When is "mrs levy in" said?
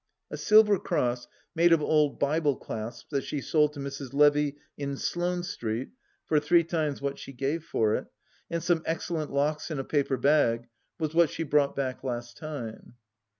3.79-4.97